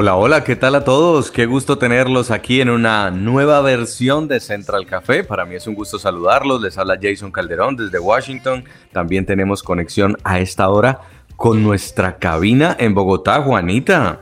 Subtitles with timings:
[0.00, 1.32] Hola, hola, ¿qué tal a todos?
[1.32, 5.24] Qué gusto tenerlos aquí en una nueva versión de Central Café.
[5.24, 6.62] Para mí es un gusto saludarlos.
[6.62, 8.62] Les habla Jason Calderón desde Washington.
[8.92, 11.00] También tenemos conexión a esta hora
[11.34, 14.20] con nuestra cabina en Bogotá, Juanita.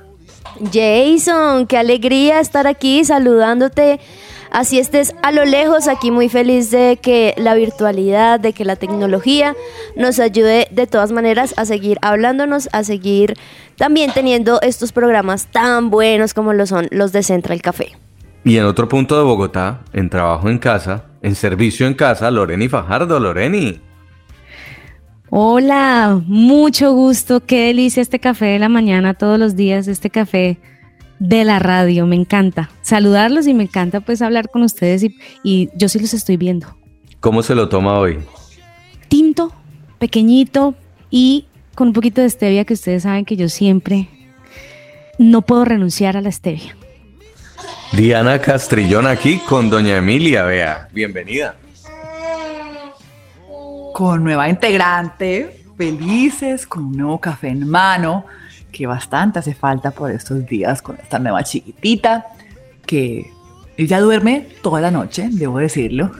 [0.73, 4.01] Jason, qué alegría estar aquí saludándote
[4.51, 8.77] Así estés a lo lejos, aquí muy feliz de que la virtualidad, de que la
[8.77, 9.57] tecnología
[9.97, 13.35] nos ayude de todas maneras a seguir hablándonos, a seguir
[13.77, 17.93] también teniendo estos programas tan buenos como lo son los de Central Café.
[18.45, 22.69] Y en otro punto de Bogotá, en trabajo en casa, en servicio en casa, Loreni
[22.69, 23.19] Fajardo.
[23.19, 23.81] Loreni.
[25.31, 30.59] Hola, mucho gusto, qué delicia este café de la mañana todos los días, este café
[31.19, 32.07] de la radio.
[32.07, 35.05] Me encanta saludarlos y me encanta pues hablar con ustedes
[35.43, 36.77] y, yo sí los estoy viendo.
[37.21, 38.19] ¿Cómo se lo toma hoy?
[39.09, 39.53] Tinto,
[39.99, 40.75] pequeñito
[41.11, 44.09] y con un poquito de stevia que ustedes saben que yo siempre
[45.19, 46.77] no puedo renunciar a la stevia.
[47.93, 51.57] Diana Castrillón aquí con doña Emilia, vea, bienvenida.
[53.95, 58.27] Con nueva integrante, felices, con un nuevo café en mano
[58.77, 62.27] que bastante hace falta por estos días con esta nueva chiquitita,
[62.85, 63.31] que
[63.79, 66.13] ella duerme toda la noche, debo decirlo,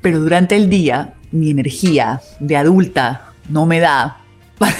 [0.00, 4.16] pero durante el día mi energía de adulta no me da
[4.58, 4.74] para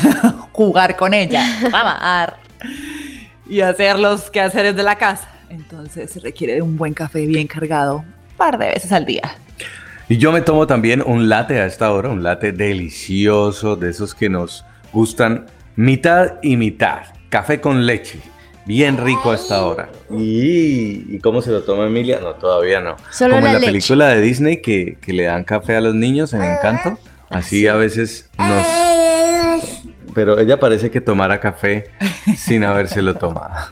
[0.53, 2.39] jugar con ella, amar
[3.47, 5.29] y hacer los quehaceres de la casa.
[5.51, 9.37] Entonces se requiere de un buen café bien cargado un par de veces al día.
[10.09, 14.15] Y yo me tomo también un latte a esta hora, un latte delicioso, de esos
[14.15, 15.45] que nos gustan
[15.77, 17.05] Mitad y mitad.
[17.31, 18.19] Café con leche.
[18.67, 19.89] Bien rico hasta ahora.
[20.11, 22.19] ¿Y, cómo se lo toma Emilia?
[22.21, 22.97] No, todavía no.
[23.13, 26.43] Solo Como en la, película de Disney que, le dan café a los niños en
[26.43, 26.99] Encanto.
[27.29, 28.67] Así a veces nos...
[30.13, 31.91] Pero ella parece que tomara café
[32.37, 33.71] sin habérselo tomado.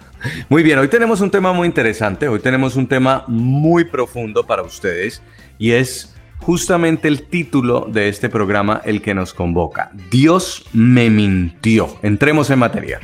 [0.48, 4.62] Muy bien, hoy tenemos un tema muy interesante, hoy tenemos un tema muy profundo para
[4.62, 5.20] ustedes
[5.58, 9.90] y es justamente el título de este programa el que nos convoca.
[10.12, 11.98] Dios me mintió.
[12.02, 13.00] Entremos en materia.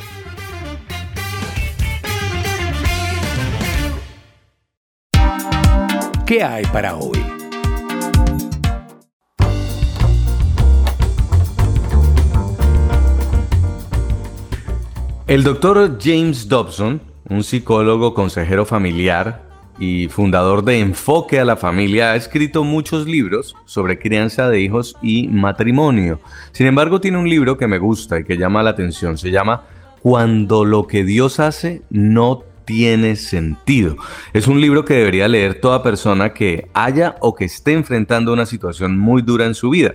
[6.27, 7.23] ¿Qué hay para hoy?
[15.27, 19.43] El doctor James Dobson, un psicólogo consejero familiar,
[19.79, 24.97] y fundador de Enfoque a la Familia, ha escrito muchos libros sobre crianza de hijos
[25.03, 26.21] y matrimonio.
[26.53, 29.19] Sin embargo, tiene un libro que me gusta y que llama la atención.
[29.19, 29.65] Se llama
[30.01, 33.97] Cuando lo que Dios hace no tiene sentido.
[34.33, 38.47] Es un libro que debería leer toda persona que haya o que esté enfrentando una
[38.47, 39.95] situación muy dura en su vida.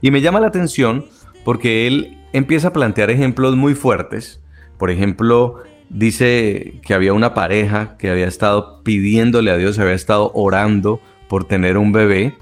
[0.00, 1.06] Y me llama la atención
[1.44, 4.40] porque él empieza a plantear ejemplos muy fuertes.
[4.78, 10.30] Por ejemplo, dice que había una pareja que había estado pidiéndole a Dios, había estado
[10.34, 12.34] orando por tener un bebé.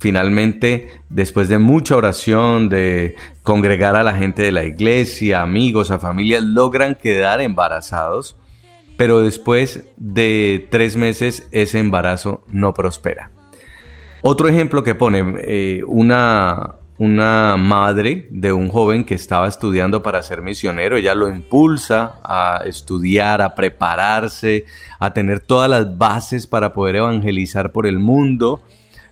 [0.00, 5.98] Finalmente, después de mucha oración, de congregar a la gente de la iglesia, amigos, a
[5.98, 8.36] familias, logran quedar embarazados,
[8.98, 13.30] pero después de tres meses ese embarazo no prospera.
[14.22, 20.20] Otro ejemplo que pone, eh, una, una madre de un joven que estaba estudiando para
[20.24, 20.96] ser misionero.
[20.96, 24.64] Ella lo impulsa a estudiar, a prepararse,
[24.98, 28.62] a tener todas las bases para poder evangelizar por el mundo.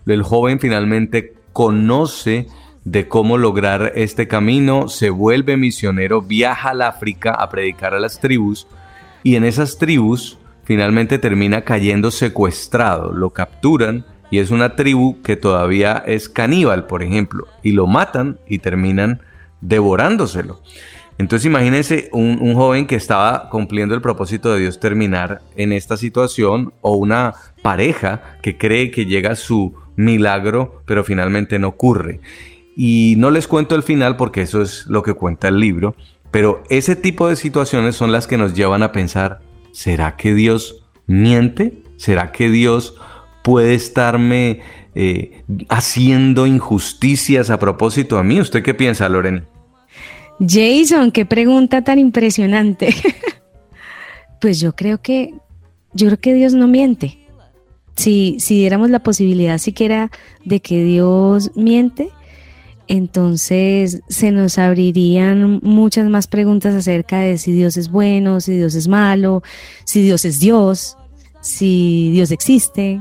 [0.05, 2.49] El joven finalmente conoce
[2.83, 8.19] de cómo lograr este camino, se vuelve misionero, viaja al África a predicar a las
[8.19, 8.67] tribus
[9.27, 15.35] y en esas tribus finalmente termina cayendo secuestrado, lo capturan y es una tribu que
[15.35, 19.23] todavía es caníbal, por ejemplo, y lo matan y terminan
[19.61, 20.63] devorándoselo.
[21.19, 26.73] Entonces imagínense un, joven que estaba cumpliendo el propósito de Dios terminar en esta situación
[26.81, 27.35] o una
[27.65, 32.21] pareja que cree que llega su milagro pero finalmente no ocurre.
[32.77, 35.97] Y no les cuento el final porque eso es lo que cuenta el libro,
[36.31, 39.41] pero ese tipo de situaciones son las que nos llevan a pensar,
[39.73, 41.83] ¿será que Dios miente?
[41.97, 42.97] ¿Será que Dios
[43.43, 44.61] puede estarme
[44.99, 48.41] eh, haciendo injusticias a propósito a mí.
[48.41, 49.45] ¿Usted qué piensa, Lorena?
[50.41, 52.95] Jason, qué pregunta tan impresionante.
[54.41, 55.35] pues yo creo que,
[55.93, 57.19] yo creo que Dios no miente.
[57.95, 60.11] Si, si diéramos la posibilidad siquiera
[60.47, 62.09] de que Dios miente,
[62.89, 68.75] entonces se nos abrirían muchas más preguntas acerca de si Dios es bueno, si Dios
[68.75, 69.43] es malo,
[69.85, 70.97] si Dios es Dios,
[71.41, 73.01] si Dios existe.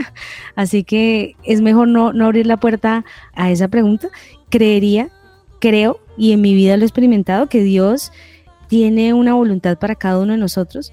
[0.56, 3.04] Así que es mejor no, no abrir la puerta
[3.34, 4.08] a esa pregunta.
[4.48, 5.10] Creería,
[5.60, 8.12] creo, y en mi vida lo he experimentado, que Dios
[8.68, 10.92] tiene una voluntad para cada uno de nosotros.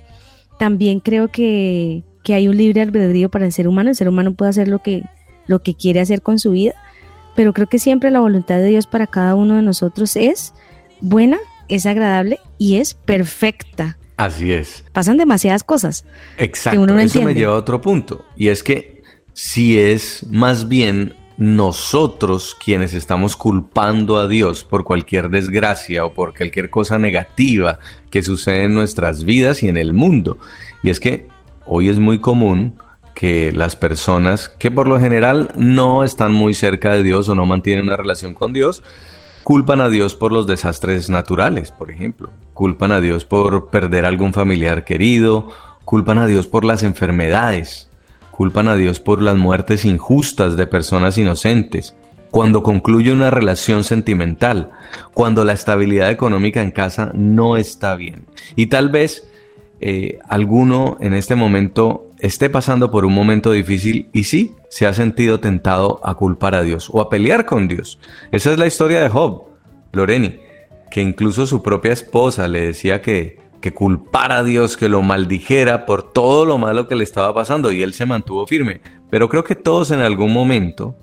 [0.60, 3.90] También creo que, que hay un libre albedrío para el ser humano.
[3.90, 5.04] El ser humano puede hacer lo que,
[5.48, 6.76] lo que quiere hacer con su vida
[7.38, 10.56] pero creo que siempre la voluntad de Dios para cada uno de nosotros es
[11.02, 11.38] buena,
[11.68, 14.00] es agradable y es perfecta.
[14.18, 14.84] Así es.
[14.92, 16.04] Pasan demasiadas cosas.
[16.40, 16.82] Exacto.
[16.82, 18.26] uno Eso me lleva a otro punto.
[18.36, 19.04] Y es que
[19.34, 26.36] si es más bien nosotros quienes estamos culpando a Dios por cualquier desgracia o por
[26.36, 27.78] cualquier cosa negativa
[28.10, 30.40] que sucede en nuestras vidas y en el mundo.
[30.82, 31.28] Y es que
[31.68, 32.80] hoy es muy común
[33.18, 37.48] que las personas que por lo general no están muy cerca de Dios o no
[37.48, 38.84] mantienen una relación con Dios,
[39.44, 42.30] culpan a Dios por los desastres naturales, por ejemplo.
[42.54, 45.50] Culpan a Dios por perder algún familiar querido,
[45.84, 47.90] culpan a Dios por las enfermedades,
[48.30, 51.96] culpan a Dios por las muertes injustas de personas inocentes,
[52.30, 54.70] cuando concluye una relación sentimental,
[55.16, 58.28] cuando la estabilidad económica en casa no está bien.
[58.56, 59.28] Y tal vez
[59.80, 64.94] eh, alguno en este momento esté pasando por un momento difícil y sí se ha
[64.94, 68.00] sentido tentado a culpar a Dios o a pelear con Dios.
[68.32, 69.44] Esa es la historia de Job,
[69.94, 70.40] Loreni,
[70.92, 75.86] que incluso su propia esposa le decía que, que culpara a Dios, que lo maldijera
[75.86, 78.82] por todo lo malo que le estaba pasando y él se mantuvo firme.
[79.10, 80.96] Pero creo que todos en algún momento,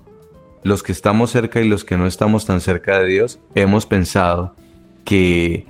[0.63, 4.55] los que estamos cerca y los que no estamos tan cerca de Dios, hemos pensado
[5.03, 5.65] que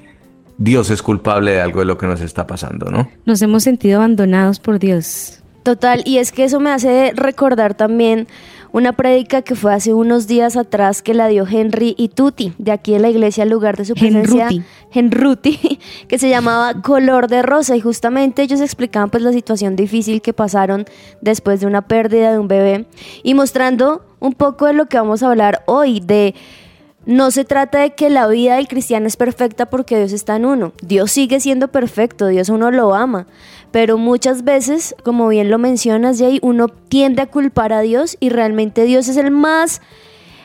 [0.58, 3.10] Dios es culpable de algo de lo que nos está pasando, ¿no?
[3.26, 5.42] Nos hemos sentido abandonados por Dios.
[5.64, 8.28] Total, y es que eso me hace recordar también
[8.72, 12.74] una prédica que fue hace unos días atrás que la dio Henry y Tuti, de
[12.74, 14.50] aquí en la iglesia, al lugar de su presencia,
[14.92, 15.80] Henruti,
[16.10, 20.34] que se llamaba Color de Rosa, y justamente ellos explicaban pues la situación difícil que
[20.34, 20.86] pasaron
[21.22, 22.86] después de una pérdida de un bebé,
[23.24, 26.36] y mostrando un poco de lo que vamos a hablar hoy, de
[27.06, 30.46] no se trata de que la vida del cristiano es perfecta porque Dios está en
[30.46, 30.74] uno.
[30.82, 33.28] Dios sigue siendo perfecto, Dios uno lo ama.
[33.72, 38.30] Pero muchas veces, como bien lo mencionas, Jay, uno tiende a culpar a Dios y
[38.30, 39.82] realmente Dios es el más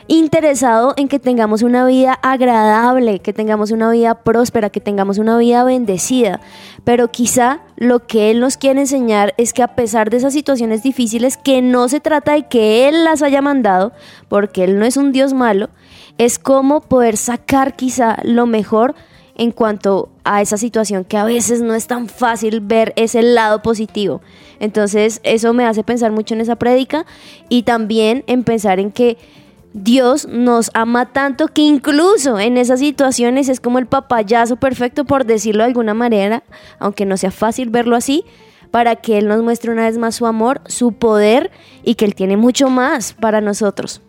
[0.07, 5.37] interesado en que tengamos una vida agradable, que tengamos una vida próspera, que tengamos una
[5.37, 6.41] vida bendecida.
[6.83, 10.83] Pero quizá lo que Él nos quiere enseñar es que a pesar de esas situaciones
[10.83, 13.93] difíciles, que no se trata de que Él las haya mandado,
[14.27, 15.69] porque Él no es un Dios malo,
[16.17, 18.95] es cómo poder sacar quizá lo mejor
[19.35, 23.61] en cuanto a esa situación que a veces no es tan fácil ver ese lado
[23.61, 24.21] positivo.
[24.59, 27.05] Entonces eso me hace pensar mucho en esa prédica
[27.49, 29.17] y también en pensar en que
[29.73, 35.25] Dios nos ama tanto que incluso en esas situaciones es como el papayazo perfecto, por
[35.25, 36.43] decirlo de alguna manera,
[36.79, 38.25] aunque no sea fácil verlo así,
[38.69, 41.51] para que Él nos muestre una vez más su amor, su poder
[41.83, 44.01] y que Él tiene mucho más para nosotros.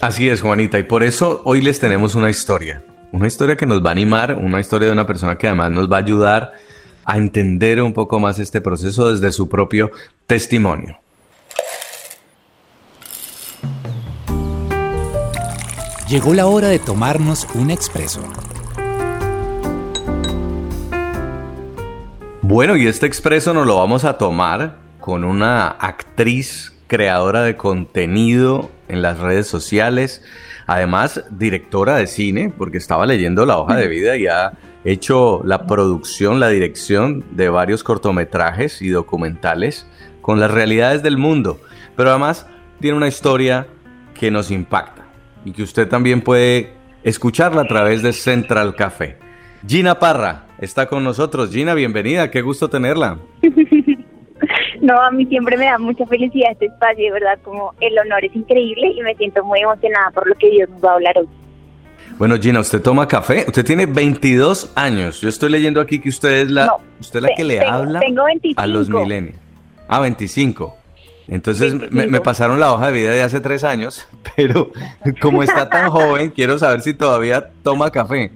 [0.00, 2.82] Así es, Juanita, y por eso hoy les tenemos una historia.
[3.10, 5.90] Una historia que nos va a animar, una historia de una persona que además nos
[5.90, 6.52] va a ayudar
[7.04, 9.90] a entender un poco más este proceso desde su propio
[10.26, 10.98] testimonio.
[16.08, 18.22] Llegó la hora de tomarnos un expreso.
[22.40, 28.70] Bueno, y este expreso nos lo vamos a tomar con una actriz creadora de contenido
[28.88, 30.22] en las redes sociales,
[30.66, 35.66] además directora de cine, porque estaba leyendo la hoja de vida y ha hecho la
[35.66, 39.86] producción, la dirección de varios cortometrajes y documentales
[40.22, 41.60] con las realidades del mundo,
[41.96, 42.46] pero además
[42.80, 43.66] tiene una historia
[44.14, 44.97] que nos impacta
[45.48, 49.16] y que usted también puede escucharla a través de Central Café.
[49.66, 51.50] Gina Parra está con nosotros.
[51.50, 53.18] Gina, bienvenida, qué gusto tenerla.
[54.80, 58.24] No, a mí siempre me da mucha felicidad este espacio, de verdad, como el honor
[58.24, 61.18] es increíble y me siento muy emocionada por lo que Dios nos va a hablar
[61.18, 61.28] hoy.
[62.16, 63.44] Bueno, Gina, usted toma café.
[63.48, 65.20] Usted tiene 22 años.
[65.20, 68.00] Yo estoy leyendo aquí que usted es la, usted la que le habla
[68.56, 69.34] a los milenios.
[69.88, 70.78] Ah, 25.
[71.28, 74.70] Entonces Me, me, pasaron la hoja de vida de hace tres años, pero
[75.20, 78.30] como está tan joven, quiero saber si todavía toma café.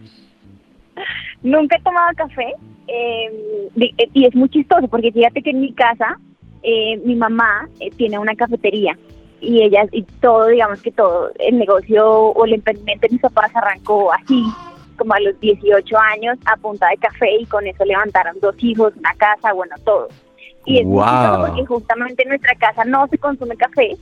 [1.42, 2.54] Nunca he tomado café
[2.86, 3.68] eh,
[4.12, 6.18] y es muy chistoso porque fíjate que en mi casa
[6.62, 8.96] eh, mi mamá eh, tiene una cafetería
[9.40, 13.50] y ella y todo, digamos que todo, el negocio o el emprendimiento de mis papás
[13.56, 14.44] arrancó así,
[14.96, 18.92] como a los 18 años a punta de café y con eso levantaron dos hijos,
[18.96, 20.08] una casa, bueno, todo.
[20.64, 21.06] Y es muy Wow.
[21.06, 23.96] chistoso porque justamente en nuestra casa no se consume café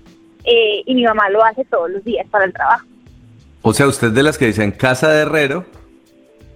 [0.45, 2.87] eh, y mi mamá lo hace todos los días para el trabajo.
[3.63, 5.65] O sea, usted de las que dicen casa de herrero,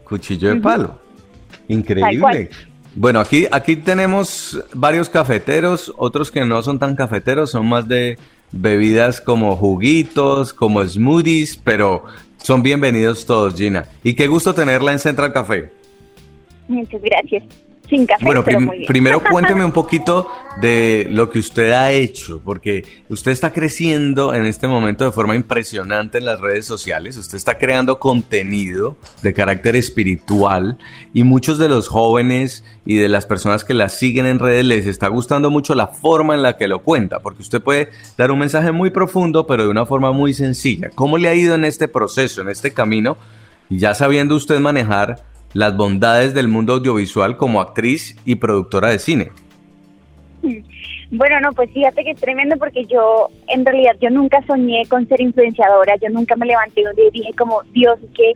[0.05, 0.99] cuchillo de palo.
[1.69, 2.51] Increíble.
[2.97, 8.19] Bueno, aquí, aquí tenemos varios cafeteros, otros que no son tan cafeteros, son más de
[8.53, 12.05] bebidas como juguitos, como smoothies, pero
[12.39, 13.87] son bienvenidos todos, Gina.
[14.03, 15.73] Y qué gusto tenerla en Central Café.
[16.69, 17.43] Muchas gracias.
[17.89, 18.89] Sin café, Bueno, pero prim- muy bien.
[18.89, 20.29] primero cuénteme un poquito
[20.61, 25.35] de lo que usted ha hecho, porque usted está creciendo en este momento de forma
[25.37, 30.79] impresionante en las redes sociales, usted está creando contenido de carácter espiritual
[31.13, 34.87] y muchos de los jóvenes y de las personas que la siguen en redes les
[34.87, 38.39] está gustando mucho la forma en la que lo cuenta, porque usted puede dar un
[38.39, 40.91] mensaje muy profundo, pero de una forma muy sencilla.
[40.95, 43.17] ¿Cómo le ha ido en este proceso, en este camino?
[43.69, 45.23] Y ya sabiendo usted manejar
[45.55, 49.33] las bondades del mundo audiovisual como actriz y productora de cine.
[51.11, 55.07] Bueno, no, pues fíjate que es tremendo porque yo, en realidad, yo nunca soñé con
[55.07, 58.33] ser influenciadora, yo nunca me levanté un día dije como, Dios, que,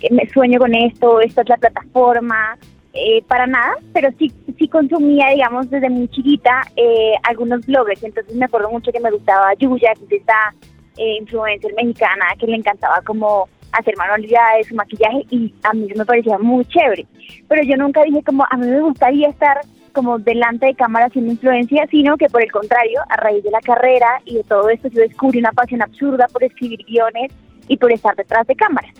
[0.00, 2.58] que me sueño con esto, esta es la plataforma,
[2.94, 8.34] eh, para nada, pero sí, sí consumía, digamos, desde muy chiquita eh, algunos bloggers, entonces
[8.34, 10.54] me acuerdo mucho que me gustaba Yuya, que es esta
[10.96, 16.38] eh, influencer mexicana que le encantaba como hacer manualidades, maquillaje, y a mí me parecía
[16.38, 17.06] muy chévere,
[17.48, 19.60] pero yo nunca dije como, a mí me gustaría estar
[19.92, 23.60] como delante de cámara haciendo influencia, sino que por el contrario, a raíz de la
[23.60, 27.32] carrera y de todo esto, yo descubrí una pasión absurda por escribir guiones
[27.66, 28.92] y por estar detrás de cámaras.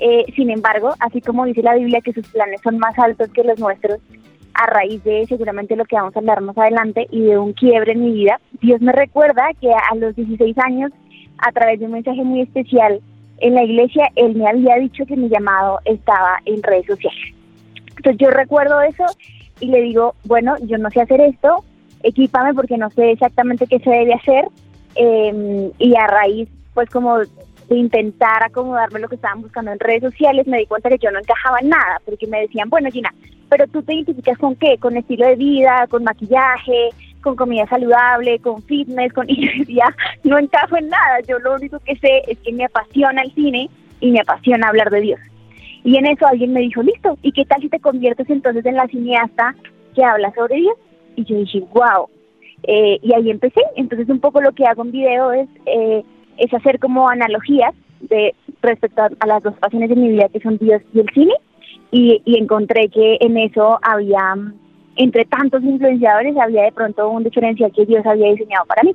[0.00, 3.44] Eh, sin embargo, así como dice la Biblia que sus planes son más altos que
[3.44, 4.00] los nuestros,
[4.54, 7.92] a raíz de seguramente lo que vamos a hablar más adelante y de un quiebre
[7.92, 10.90] en mi vida, Dios me recuerda que a los 16 años,
[11.38, 13.02] a través de un mensaje muy especial
[13.38, 17.34] en la iglesia, Él me había dicho que mi llamado estaba en redes sociales.
[17.96, 19.04] Entonces yo recuerdo eso
[19.60, 21.64] y le digo, bueno, yo no sé hacer esto,
[22.02, 24.46] equípame porque no sé exactamente qué se debe hacer.
[24.96, 30.02] eh, y a raíz, pues como de intentar acomodarme lo que estaban buscando en redes
[30.02, 33.12] sociales, me di cuenta que yo no encajaba en nada, porque me decían, bueno, Gina,
[33.48, 36.90] pero tú te identificas con qué, con estilo de vida, con maquillaje,
[37.24, 39.26] con comida saludable, con fitness, con...
[39.34, 42.66] Y yo decía, no encajo en nada, yo lo único que sé es que me
[42.66, 43.68] apasiona el cine
[44.00, 45.20] y me apasiona hablar de Dios.
[45.82, 48.76] Y en eso alguien me dijo, listo, ¿y qué tal si te conviertes entonces en
[48.76, 49.54] la cineasta
[49.94, 50.76] que habla sobre Dios?
[51.16, 52.08] Y yo dije, wow.
[52.62, 53.60] Eh, y ahí empecé.
[53.76, 56.02] Entonces un poco lo que hago en video es, eh,
[56.38, 60.40] es hacer como analogías de respecto a, a las dos pasiones de mi vida, que
[60.40, 61.34] son Dios y el cine.
[61.90, 64.54] Y, y encontré que en eso había, mm,
[64.96, 68.94] entre tantos influenciadores, había de pronto un diferencial que Dios había diseñado para mí.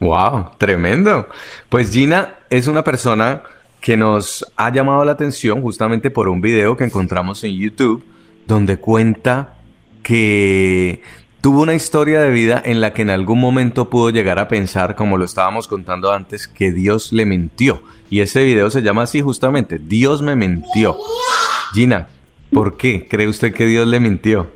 [0.00, 1.28] Wow, tremendo.
[1.68, 3.42] Pues Gina es una persona
[3.80, 8.04] que nos ha llamado la atención justamente por un video que encontramos en YouTube
[8.46, 9.54] donde cuenta
[10.02, 11.02] que
[11.40, 14.96] tuvo una historia de vida en la que en algún momento pudo llegar a pensar,
[14.96, 17.82] como lo estábamos contando antes, que Dios le mintió.
[18.10, 20.96] Y ese video se llama así justamente, Dios me mintió.
[21.74, 22.08] Gina,
[22.52, 24.50] ¿por qué cree usted que Dios le mintió?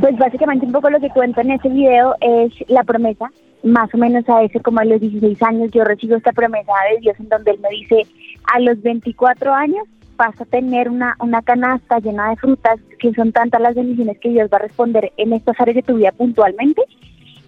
[0.00, 3.30] Pues básicamente un poco lo que cuento en ese video es la promesa,
[3.62, 7.00] más o menos a ese como a los 16 años yo recibo esta promesa de
[7.00, 8.06] Dios en donde Él me dice,
[8.52, 9.84] a los 24 años
[10.16, 14.30] vas a tener una, una canasta llena de frutas, que son tantas las bendiciones que
[14.30, 16.82] Dios va a responder en estas áreas de tu vida puntualmente,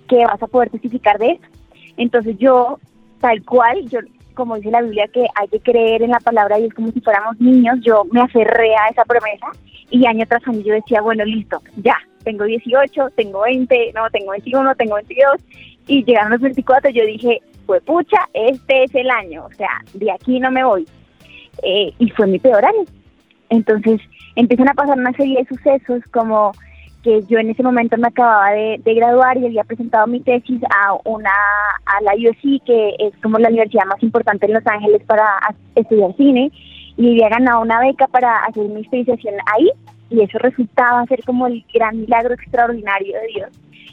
[0.09, 1.45] que vas a poder testificar de eso.
[1.97, 2.79] Entonces yo,
[3.21, 4.01] tal cual, yo
[4.37, 7.01] como dice la Biblia que hay que creer en la palabra de Dios como si
[7.01, 9.49] fuéramos niños, yo me aferré a esa promesa
[9.91, 14.31] y año tras año yo decía, bueno, listo, ya, tengo 18, tengo 20, no, tengo
[14.31, 15.41] 21, tengo 22
[15.89, 20.13] y llegaron los 24, yo dije, pues pucha, este es el año, o sea, de
[20.13, 20.87] aquí no me voy.
[21.63, 22.85] Eh, y fue mi peor año.
[23.49, 24.01] Entonces
[24.35, 26.53] empiezan a pasar una serie de sucesos como
[27.07, 30.61] que yo en ese momento me acababa de, de graduar y había presentado mi tesis
[30.65, 31.31] a una
[31.85, 35.25] a la USC, que es como la universidad más importante en Los Ángeles para
[35.77, 36.51] estudiar cine,
[36.97, 39.71] y había ganado una beca para hacer mi especialización ahí,
[40.11, 43.51] y eso resultaba ser como el gran milagro extraordinario de Dios.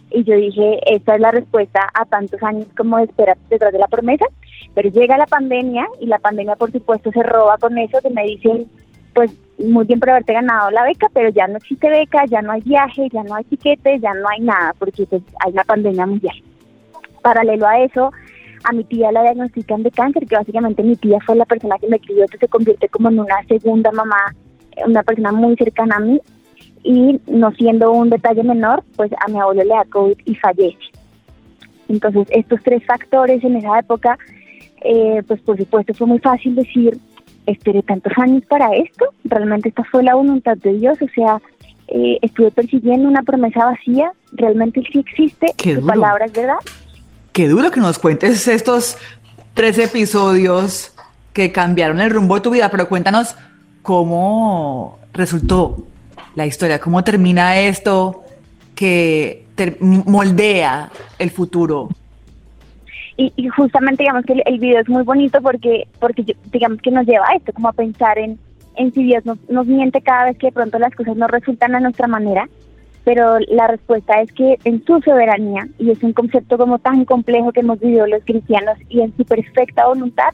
[0.09, 3.79] Y yo dije, esta es la respuesta a tantos años como de espera detrás de
[3.79, 4.25] la promesa,
[4.73, 8.23] pero llega la pandemia y la pandemia por supuesto se roba con eso, que me
[8.23, 8.65] dicen,
[9.13, 12.51] pues muy bien por haberte ganado la beca, pero ya no existe beca, ya no
[12.51, 16.05] hay viaje, ya no hay tiquetes, ya no hay nada, porque pues, hay una pandemia
[16.05, 16.35] mundial.
[17.21, 18.11] Paralelo a eso,
[18.63, 21.87] a mi tía la diagnostican de cáncer, que básicamente mi tía fue la persona que
[21.87, 24.33] me crió, que se convierte como en una segunda mamá,
[24.85, 26.19] una persona muy cercana a mí,
[26.83, 30.77] y no siendo un detalle menor, pues a mi abuelo le da COVID y fallece.
[31.87, 34.17] Entonces, estos tres factores en esa época,
[34.83, 36.97] eh, pues por supuesto fue muy fácil decir,
[37.45, 41.41] esperé tantos años para esto, realmente esta fue la voluntad de Dios, o sea,
[41.87, 45.87] eh, estuve persiguiendo una promesa vacía, realmente sí existe, Qué duro.
[45.87, 46.57] palabra es verdad.
[47.31, 48.97] Qué duro que nos cuentes estos
[49.53, 50.93] tres episodios
[51.33, 53.35] que cambiaron el rumbo de tu vida, pero cuéntanos
[53.81, 55.85] cómo resultó
[56.35, 58.23] la historia, cómo termina esto
[58.75, 59.45] que
[59.79, 61.89] moldea el futuro.
[63.17, 67.05] Y, y justamente digamos que el, video es muy bonito porque porque digamos que nos
[67.05, 68.39] lleva a esto, como a pensar en,
[68.75, 71.75] en si Dios nos, nos miente cada vez que de pronto las cosas no resultan
[71.75, 72.47] a nuestra manera,
[73.03, 77.51] pero la respuesta es que en su soberanía, y es un concepto como tan complejo
[77.51, 80.29] que hemos vivido los cristianos, y en su perfecta voluntad,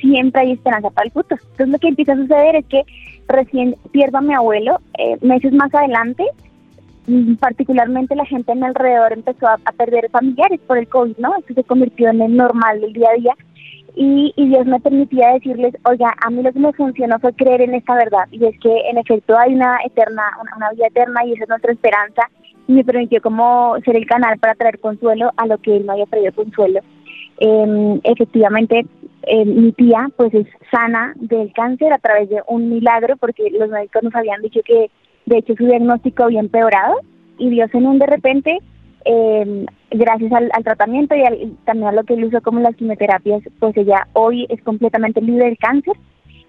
[0.00, 1.40] siempre hay esperanza para el futuro.
[1.42, 2.82] Entonces lo que empieza a suceder es que
[3.28, 6.24] recién pierdo a mi abuelo, eh, meses más adelante,
[7.38, 11.34] particularmente la gente a mi alrededor empezó a, a perder familiares por el COVID, ¿no?
[11.36, 13.34] Esto se convirtió en el normal del día a día.
[13.96, 17.60] Y, y Dios me permitía decirles, oiga, a mí lo que me funcionó fue creer
[17.60, 18.24] en esta verdad.
[18.32, 21.48] Y es que en efecto hay una eterna, una, una vida eterna y esa es
[21.48, 22.22] nuestra esperanza.
[22.66, 25.92] Y me permitió como ser el canal para traer consuelo a lo que él no
[25.92, 26.80] había traído consuelo.
[27.38, 28.86] Eh, efectivamente,
[29.26, 33.70] eh, mi tía pues es sana del cáncer a través de un milagro porque los
[33.70, 34.90] médicos nos habían dicho que
[35.26, 36.96] de hecho su diagnóstico había empeorado
[37.38, 38.58] y Dios en un de repente,
[39.04, 43.42] eh, gracias al, tratamiento y, al- también a lo que él usó como las quimioterapias,
[43.58, 45.94] pues ella hoy es completamente libre del cáncer.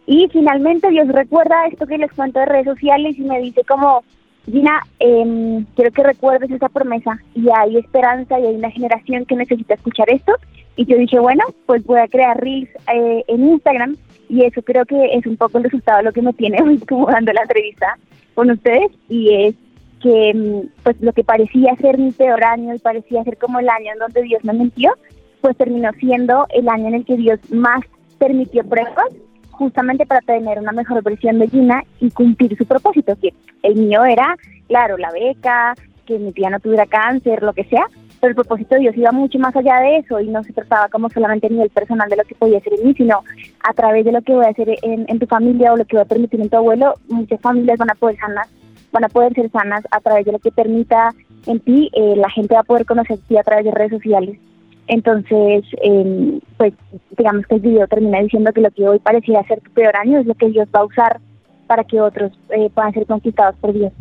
[0.07, 4.03] Y finalmente Dios recuerda esto que les cuento de redes sociales y me dice como,
[4.45, 9.35] Gina, eh, quiero que recuerdes esa promesa y hay esperanza y hay una generación que
[9.35, 10.33] necesita escuchar esto.
[10.75, 13.95] Y yo dije, bueno, pues voy a crear Reels eh, en Instagram.
[14.29, 16.77] Y eso creo que es un poco el resultado de lo que me tiene hoy
[16.79, 17.97] como dando la entrevista
[18.35, 18.91] con ustedes.
[19.09, 19.55] Y es
[20.01, 23.69] que mm, pues lo que parecía ser mi peor año y parecía ser como el
[23.69, 24.93] año en donde Dios me mintió,
[25.41, 27.81] pues terminó siendo el año en el que Dios más
[28.19, 29.09] permitió pruebas
[29.57, 33.33] justamente para tener una mejor versión de Gina y cumplir su propósito, que
[33.63, 34.35] el mío era,
[34.67, 35.73] claro, la beca,
[36.05, 37.87] que mi tía no tuviera cáncer, lo que sea,
[38.19, 40.87] pero el propósito de Dios iba mucho más allá de eso y no se trataba
[40.89, 43.23] como solamente a nivel personal de lo que podía hacer en mí, sino
[43.67, 45.95] a través de lo que voy a hacer en, en tu familia o lo que
[45.95, 48.45] voy a permitir en tu abuelo, muchas familias van a poder sanar,
[48.91, 51.13] van a poder ser sanas a través de lo que permita
[51.45, 54.39] en ti, eh, la gente va a poder conocerte a través de redes sociales.
[54.87, 56.73] Entonces, eh, pues
[57.17, 60.19] digamos que el video termina diciendo que lo que hoy parecía ser tu peor año
[60.19, 61.19] es lo que Dios va a usar
[61.67, 63.91] para que otros eh, puedan ser conquistados por Dios.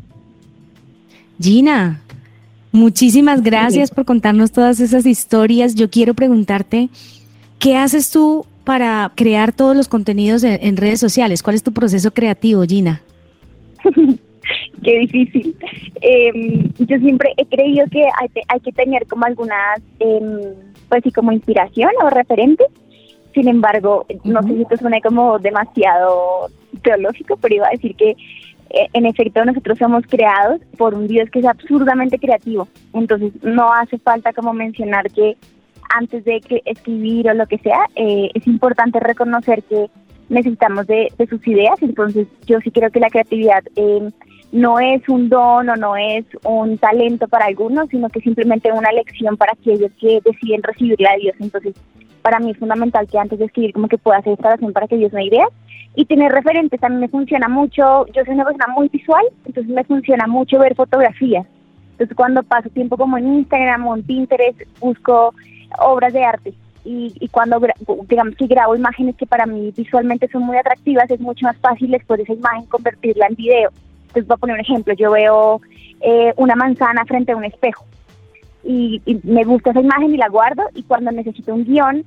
[1.40, 2.00] Gina,
[2.70, 5.74] muchísimas gracias por contarnos todas esas historias.
[5.74, 6.90] Yo quiero preguntarte,
[7.58, 11.42] ¿qué haces tú para crear todos los contenidos en, en redes sociales?
[11.42, 13.00] ¿Cuál es tu proceso creativo, Gina?
[14.82, 15.56] Qué difícil.
[16.02, 18.04] Eh, yo siempre he creído que
[18.48, 20.40] hay, que tener como algunas, em,
[20.88, 22.68] pues sí, como inspiración o referentes.
[23.32, 26.48] Sin embargo, no sé si esto suena como demasiado
[26.82, 31.28] teológico, pero iba a decir que eh, en efecto nosotros somos creados por un Dios
[31.30, 32.68] que es absurdamente creativo.
[32.92, 35.36] Entonces no hace falta como mencionar que
[35.94, 39.90] antes de que escribir o lo que sea, eh, es importante reconocer que
[40.28, 41.80] necesitamos de, de sus ideas.
[41.82, 44.10] Entonces yo sí creo que la creatividad eh,
[44.54, 48.92] no es un don o no es un talento para algunos, sino que simplemente una
[48.92, 51.36] lección para aquellos que deciden recibirla de Dios.
[51.40, 51.74] Entonces
[52.22, 54.86] para mí es fundamental que antes de escribir como que pueda hacer esta oración para
[54.86, 55.48] que Dios me dé ideas
[55.96, 59.82] y tener referentes también me funciona mucho, yo soy una persona muy visual, entonces me
[59.82, 61.46] funciona mucho ver fotografías.
[61.90, 65.34] Entonces cuando paso tiempo como en Instagram o en Pinterest, busco
[65.80, 67.60] obras de arte y, y cuando
[68.08, 71.90] digamos que grabo imágenes que para mí visualmente son muy atractivas, es mucho más fácil
[71.90, 73.70] después de esa imagen convertirla en video.
[74.14, 75.61] Entonces voy a poner un ejemplo, yo veo
[76.00, 77.85] eh, una manzana frente a un espejo
[78.62, 82.05] y, y me gusta esa imagen y la guardo y cuando necesito un guion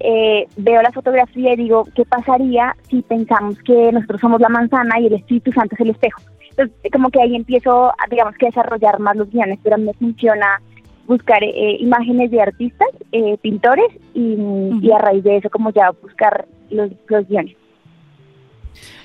[0.00, 5.00] eh, veo la fotografía y digo, ¿qué pasaría si pensamos que nosotros somos la manzana
[5.00, 6.20] y el Espíritu Santo es el espejo?
[6.50, 9.78] Entonces, como que ahí empiezo, a, digamos que a desarrollar más los guiones, pero a
[9.78, 10.60] mí me funciona
[11.06, 14.36] buscar eh, imágenes de artistas, eh, pintores, y,
[14.82, 17.56] y a raíz de eso como ya buscar los, los guiones.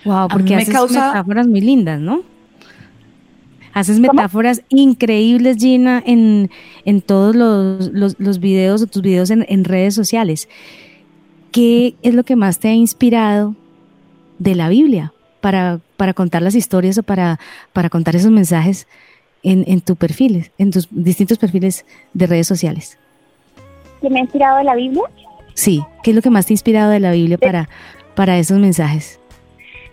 [0.04, 2.22] Wow, porque me haces causa- metáforas muy lindas, ¿no?
[3.74, 4.14] Haces ¿Cómo?
[4.14, 6.50] metáforas increíbles, Gina, en,
[6.86, 10.50] en todos los, los, los videos o tus videos en, en redes sociales.
[11.52, 13.56] ¿Qué es lo que más te ha inspirado
[14.40, 17.40] de la Biblia para, para contar las historias o para,
[17.74, 18.88] para contar esos mensajes
[19.44, 22.98] en, en tus perfiles, en tus distintos perfiles de redes sociales?
[24.02, 25.04] ¿Qué me ha inspirado de la Biblia?
[25.54, 27.70] Sí, ¿qué es lo que más te ha inspirado de la Biblia para,
[28.16, 29.20] para esos mensajes?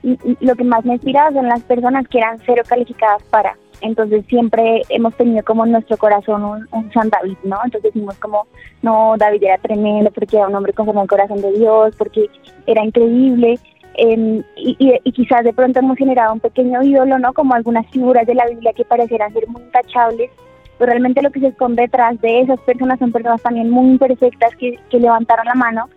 [0.03, 3.57] Lo que más me ha inspirado son las personas que eran cero calificadas para.
[3.81, 7.59] Entonces siempre hemos tenido como en nuestro corazón un, San David, ¿no?
[7.65, 8.47] Entonces decimos como,
[8.83, 12.29] no, David era tremendo porque era un hombre conforme al corazón de Dios, porque
[12.67, 13.59] era increíble.
[13.95, 17.33] em, y, quizás de pronto hemos generado un pequeño ídolo, ¿no?
[17.33, 20.31] Como algunas figuras de la Biblia que parecerán ser muy intachables,
[20.79, 24.55] pero realmente lo que se esconde detrás de esas personas son personas también muy imperfectas
[24.57, 25.89] que levantaron la mano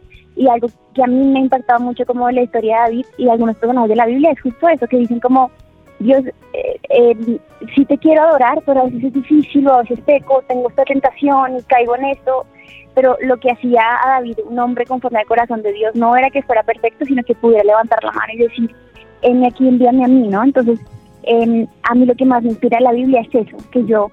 [0.42, 3.06] y algo que a mí me ha impactado mucho como de la historia de David
[3.20, 5.52] y algunos personajes de la Biblia es justo eso, que dicen como,
[6.00, 6.24] Dios,
[6.54, 7.40] eh, eh,
[7.76, 10.84] sí te quiero adorar, pero a veces es difícil, o a veces peco, tengo esta
[10.84, 12.48] tentación y caigo en esto,
[12.96, 16.32] pero lo que hacía a David un hombre conforme al corazón de Dios no era
[16.32, 18.76] que fuera perfecto, sino que pudiera levantar la mano y decir,
[19.22, 20.44] heme aquí, envíame a mí, ¿no?
[20.44, 20.80] Entonces,
[21.22, 24.10] eh, a mí lo que más me inspira la Biblia es eso, que yo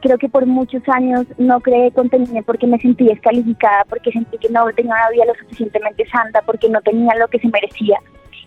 [0.00, 4.48] creo que por muchos años no creé contenido porque me sentí descalificada, porque sentí que
[4.48, 7.98] no tenía una vida lo suficientemente santa, porque no tenía lo que se merecía.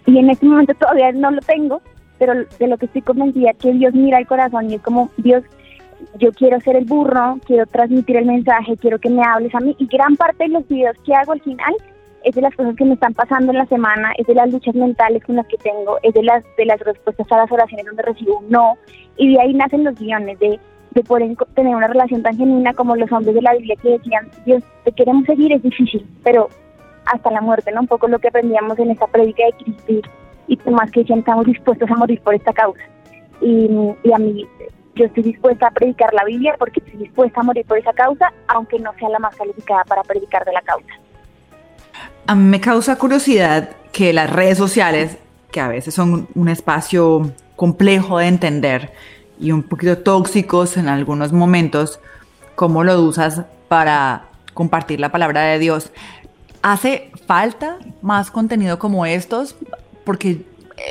[0.05, 1.81] Y en este momento todavía no lo tengo,
[2.17, 5.43] pero de lo que estoy convencida que Dios mira el corazón y es como, Dios,
[6.19, 9.75] yo quiero ser el burro, quiero transmitir el mensaje, quiero que me hables a mí.
[9.79, 11.73] Y gran parte de los videos que hago al final
[12.23, 14.75] es de las cosas que me están pasando en la semana, es de las luchas
[14.75, 18.03] mentales con las que tengo, es de las, de las respuestas a las oraciones donde
[18.03, 18.77] recibo un no.
[19.17, 20.59] Y de ahí nacen los guiones, de,
[20.93, 24.29] de poder tener una relación tan genuina como los hombres de la Biblia que decían,
[24.45, 26.49] Dios, te queremos seguir, es difícil, pero
[27.05, 27.81] hasta la muerte, ¿no?
[27.81, 30.09] Un poco lo que aprendíamos en esta prédica de Cristo
[30.47, 32.81] y, más que estamos dispuestos a morir por esta causa.
[33.41, 33.69] Y,
[34.03, 34.45] y a mí,
[34.95, 38.31] yo estoy dispuesta a predicar la Biblia porque estoy dispuesta a morir por esa causa,
[38.47, 40.93] aunque no sea la más calificada para predicar de la causa.
[42.27, 45.17] A mí me causa curiosidad que las redes sociales,
[45.51, 48.93] que a veces son un espacio complejo de entender
[49.39, 51.99] y un poquito tóxicos en algunos momentos,
[52.55, 55.91] cómo lo usas para compartir la palabra de Dios.
[56.61, 59.55] ¿Hace falta más contenido como estos?
[60.05, 60.41] Porque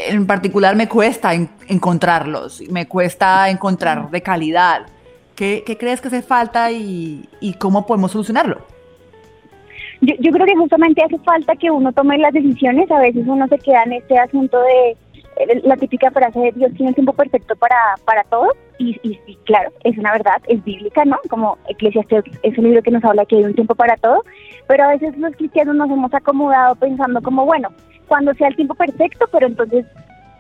[0.09, 4.87] en particular me cuesta en- encontrarlos, me cuesta encontrar de calidad.
[5.35, 8.61] ¿Qué, qué crees que hace falta y, y cómo podemos solucionarlo?
[10.03, 12.91] Yo, yo creo que justamente hace falta que uno tome las decisiones.
[12.91, 14.97] A veces uno se queda en este asunto de
[15.65, 18.49] la típica frase de Dios tiene el tiempo perfecto para, para todo.
[18.79, 21.19] Y, y, y claro, es una verdad, es bíblica, ¿no?
[21.29, 24.25] Como Eclesiastes es un libro que nos habla que hay un tiempo para todo.
[24.67, 27.69] Pero a veces los cristianos nos hemos acomodado pensando como, bueno,
[28.09, 29.87] cuando sea el tiempo perfecto, pero entonces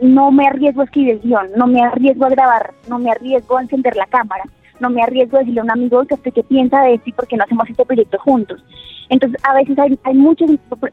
[0.00, 3.62] no me arriesgo a escribir guion, no me arriesgo a grabar, no me arriesgo a
[3.62, 4.44] encender la cámara,
[4.82, 7.12] no me arriesgo a decirle a un amigo que usted qué piensa de esto y
[7.12, 8.62] por qué no hacemos este proyecto juntos.
[9.08, 10.50] Entonces, a veces hay, hay muchos,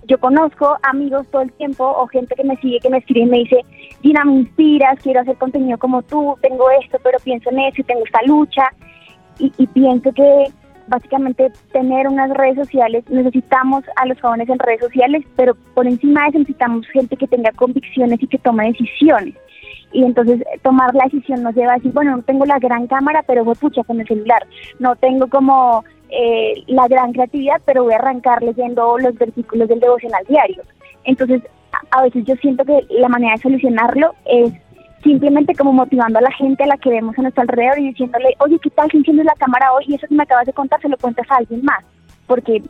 [0.07, 3.29] yo conozco amigos todo el tiempo o gente que me sigue, que me escribe y
[3.29, 3.65] me dice,
[4.01, 7.83] Gina, me inspiras, quiero hacer contenido como tú, tengo esto, pero pienso en eso y
[7.83, 8.63] tengo esta lucha.
[9.39, 10.47] Y, y pienso que
[10.89, 16.23] básicamente tener unas redes sociales, necesitamos a los jóvenes en redes sociales, pero por encima
[16.23, 19.35] de eso necesitamos gente que tenga convicciones y que tome decisiones.
[19.91, 22.87] Y entonces eh, tomar la decisión nos lleva a decir, bueno, no tengo la gran
[22.87, 24.45] cámara, pero voy pucha con el celular.
[24.79, 29.79] No tengo como eh, la gran creatividad, pero voy a arrancar leyendo los versículos del
[29.79, 30.63] devocional diario.
[31.05, 31.41] Entonces,
[31.91, 34.53] a veces yo siento que la manera de solucionarlo es
[35.03, 38.35] simplemente como motivando a la gente a la que vemos a nuestro alrededor y diciéndole,
[38.39, 40.81] oye, ¿qué tal si enciendes la cámara hoy y eso que me acabas de contar
[40.81, 41.83] se lo cuentas a alguien más?
[42.27, 42.61] Porque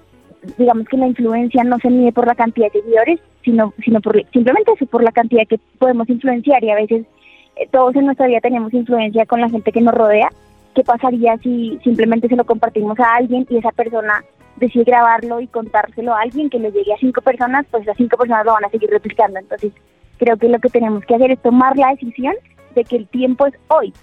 [0.58, 4.24] digamos que la influencia no se mide por la cantidad de seguidores, sino, sino por
[4.32, 7.06] simplemente por la cantidad que podemos influenciar y a veces
[7.56, 10.30] eh, todos en nuestra vida tenemos influencia con la gente que nos rodea.
[10.76, 14.24] ¿Qué pasaría si simplemente se lo compartimos a alguien y esa persona
[14.58, 17.66] decide grabarlo y contárselo a alguien que le llegue a cinco personas?
[17.70, 19.40] Pues esas cinco personas lo van a seguir replicando.
[19.40, 19.74] Entonces,
[20.18, 22.36] creo que lo que tenemos que hacer es tomar la decisión
[22.76, 23.94] de que el tiempo es hoy.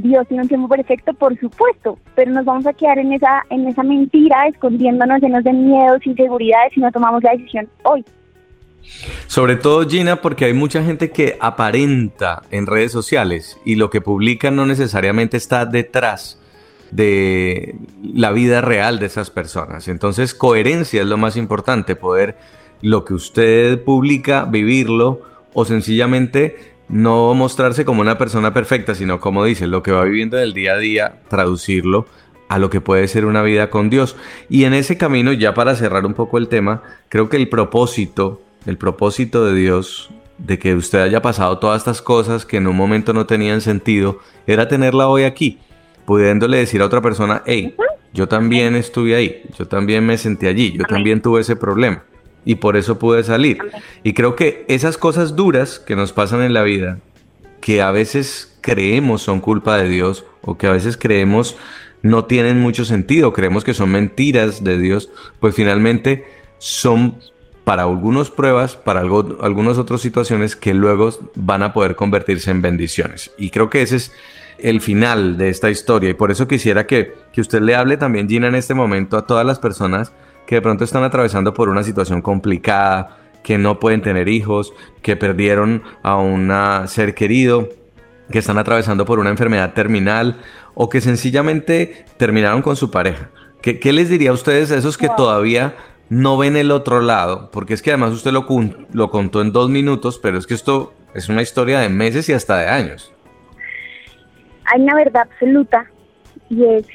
[0.00, 3.66] Dios tiene un tiempo perfecto, por supuesto, pero nos vamos a quedar en esa en
[3.66, 8.04] esa mentira, escondiéndonos llenos de miedos, inseguridades si no tomamos la decisión hoy.
[9.26, 14.00] Sobre todo Gina, porque hay mucha gente que aparenta en redes sociales y lo que
[14.00, 16.40] publica no necesariamente está detrás
[16.90, 19.88] de la vida real de esas personas.
[19.88, 22.38] Entonces, coherencia es lo más importante, poder
[22.80, 29.44] lo que usted publica, vivirlo o sencillamente no mostrarse como una persona perfecta, sino como
[29.44, 32.06] dice, lo que va viviendo del día a día, traducirlo
[32.48, 34.16] a lo que puede ser una vida con Dios.
[34.48, 38.40] Y en ese camino, ya para cerrar un poco el tema, creo que el propósito,
[38.64, 42.76] el propósito de Dios, de que usted haya pasado todas estas cosas que en un
[42.76, 45.58] momento no tenían sentido, era tenerla hoy aquí,
[46.06, 47.74] pudiéndole decir a otra persona, hey,
[48.14, 52.04] yo también estuve ahí, yo también me sentí allí, yo también tuve ese problema
[52.44, 53.58] y por eso pude salir.
[54.02, 56.98] Y creo que esas cosas duras que nos pasan en la vida,
[57.60, 61.56] que a veces creemos son culpa de Dios o que a veces creemos
[62.02, 66.26] no tienen mucho sentido, creemos que son mentiras de Dios, pues finalmente
[66.58, 67.18] son
[67.64, 72.62] para algunos pruebas, para algo, algunas otras situaciones que luego van a poder convertirse en
[72.62, 73.30] bendiciones.
[73.36, 74.12] Y creo que ese es
[74.58, 78.28] el final de esta historia y por eso quisiera que, que usted le hable también,
[78.28, 80.12] Gina, en este momento a todas las personas
[80.48, 85.14] que de pronto están atravesando por una situación complicada, que no pueden tener hijos, que
[85.14, 86.50] perdieron a un
[86.86, 87.68] ser querido,
[88.32, 90.36] que están atravesando por una enfermedad terminal
[90.72, 93.28] o que sencillamente terminaron con su pareja.
[93.60, 95.76] ¿Qué, qué les diría a ustedes a esos que todavía
[96.08, 97.50] no ven el otro lado?
[97.52, 98.46] Porque es que además usted lo,
[98.90, 102.32] lo contó en dos minutos, pero es que esto es una historia de meses y
[102.32, 103.12] hasta de años.
[104.64, 105.84] hay una verdad absoluta
[106.48, 106.86] y es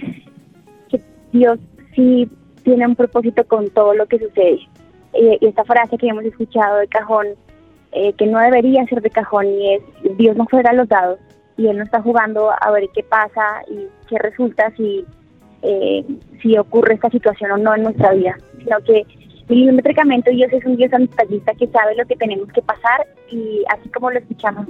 [0.89, 0.99] que
[1.31, 1.59] Dios
[1.95, 2.27] sí
[2.63, 4.59] tiene un propósito con todo lo que sucede.
[5.13, 7.27] Eh, y esta frase que hemos escuchado de cajón,
[7.91, 9.83] eh, que no debería ser de cajón, y es
[10.17, 11.19] Dios no fuera los dados
[11.57, 15.05] y Él no está jugando a ver qué pasa y qué resulta si,
[15.61, 16.03] eh,
[16.41, 19.05] si ocurre esta situación o no en nuestra vida, sino que
[19.47, 23.87] milimétricamente Dios es un Dios detallista que sabe lo que tenemos que pasar y así
[23.89, 24.67] como lo escuchamos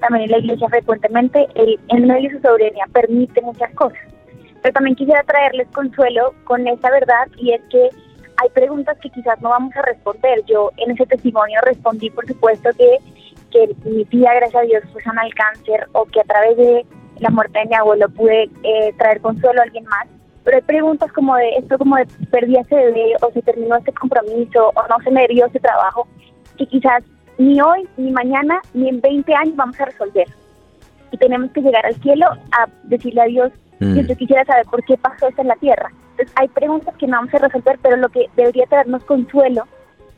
[0.00, 3.98] también en la iglesia frecuentemente, Él en medio de su soberanía permite muchas cosas.
[4.62, 7.90] Pero también quisiera traerles consuelo con esta verdad y es que
[8.42, 10.42] hay preguntas que quizás no vamos a responder.
[10.46, 12.98] Yo en ese testimonio respondí, por supuesto, que,
[13.50, 16.86] que mi tía, gracias a Dios, fue sana al cáncer o que a través de
[17.18, 20.06] la muerte de mi abuelo pude eh, traer consuelo a alguien más.
[20.44, 23.76] Pero hay preguntas como de esto, como de perdí a ese bebé o se terminó
[23.76, 26.06] este compromiso o no se me dio ese trabajo,
[26.58, 27.04] que quizás
[27.38, 30.26] ni hoy, ni mañana, ni en 20 años vamos a resolver.
[31.12, 33.98] Y tenemos que llegar al cielo a decirle a Dios, Mm.
[33.98, 35.90] Yo quisiera saber por qué pasó esto en la tierra.
[36.12, 39.64] Entonces hay preguntas que no vamos a resolver, pero lo que debería traernos consuelo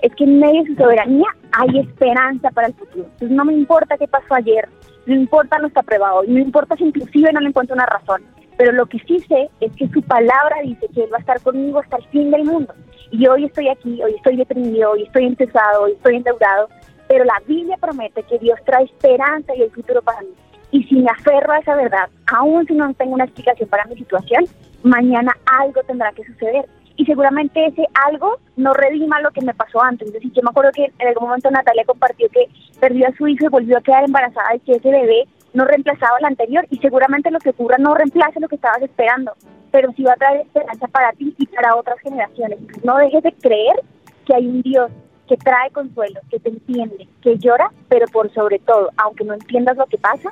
[0.03, 3.05] es que en medio de su soberanía hay esperanza para el futuro.
[3.05, 4.69] Entonces no me importa qué pasó ayer,
[5.07, 8.23] no importa no está prueba hoy, no importa si inclusive no le encuentro una razón,
[8.59, 11.41] pero lo que sí sé es que su palabra dice que Él va a estar
[11.41, 12.75] conmigo hasta el fin del mundo.
[13.13, 16.69] Y hoy estoy aquí, hoy estoy deprimido, hoy estoy empezado, hoy estoy endeudado,
[17.09, 20.35] pero la Biblia promete que Dios trae esperanza y el futuro para mí.
[20.75, 23.95] Y si me aferro a esa verdad, aun si no tengo una explicación para mi
[23.95, 24.45] situación,
[24.83, 26.69] mañana algo tendrá que suceder.
[26.97, 30.09] Y seguramente ese algo no redima lo que me pasó antes.
[30.09, 32.49] Es decir, yo me acuerdo que en algún momento Natalia compartió que
[32.81, 36.17] perdió a su hijo y volvió a quedar embarazada y que ese bebé no reemplazaba
[36.19, 36.67] al anterior.
[36.71, 39.33] Y seguramente lo que ocurra no reemplace lo que estabas esperando,
[39.71, 42.59] pero sí va a traer esperanza para ti y para otras generaciones.
[42.83, 43.81] No dejes de creer
[44.27, 44.91] que hay un Dios
[45.29, 49.77] que trae consuelo, que te entiende, que llora, pero por sobre todo, aunque no entiendas
[49.77, 50.31] lo que pasa,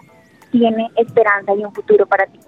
[0.53, 2.39] tiene esperanza y un futuro para ti.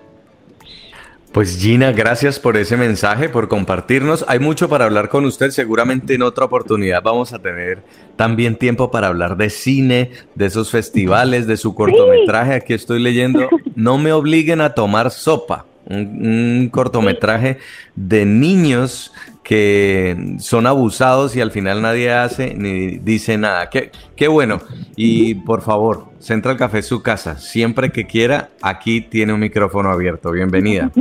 [1.32, 4.24] Pues Gina, gracias por ese mensaje, por compartirnos.
[4.28, 5.50] Hay mucho para hablar con usted.
[5.50, 7.82] Seguramente en otra oportunidad vamos a tener
[8.14, 12.54] también tiempo para hablar de cine, de esos festivales, de su cortometraje.
[12.54, 13.48] Aquí estoy leyendo.
[13.74, 15.66] No me obliguen a tomar sopa.
[15.86, 17.58] Un, un cortometraje
[17.96, 19.12] de niños
[19.44, 23.68] que son abusados y al final nadie hace ni dice nada.
[23.68, 24.60] Qué, qué bueno.
[24.96, 27.36] Y por favor, Central Café es su casa.
[27.36, 30.32] Siempre que quiera, aquí tiene un micrófono abierto.
[30.32, 30.90] Bienvenida.